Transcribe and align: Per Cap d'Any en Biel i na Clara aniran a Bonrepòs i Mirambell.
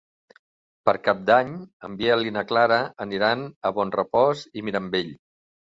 Per 0.89 0.95
Cap 1.07 1.21
d'Any 1.27 1.51
en 1.89 1.99
Biel 2.01 2.27
i 2.31 2.33
na 2.39 2.45
Clara 2.53 2.81
aniran 3.07 3.45
a 3.71 3.75
Bonrepòs 3.79 4.45
i 4.61 4.67
Mirambell. 4.71 5.19